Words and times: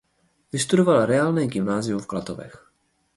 Vystudoval 0.51 1.05
reálné 1.05 1.45
gymnázium 1.47 1.99
v 2.01 2.07
Klatovech. 2.09 2.57